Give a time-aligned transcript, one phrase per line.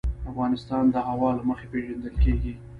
[0.31, 2.53] افغانستان د هوا له مخې پېژندل کېږي.